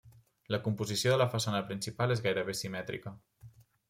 La 0.53 0.59
composició 0.67 1.11
de 1.13 1.19
la 1.21 1.27
façana 1.33 1.59
principal 1.67 2.13
és 2.15 2.23
gairebé 2.29 2.57
simètrica. 2.61 3.13